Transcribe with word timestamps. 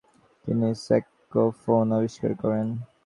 তিনি 0.45 0.67
স্যাক্সোফোন 0.85 1.85
আবিষ্কার 1.97 2.31
করেন। 2.41 2.67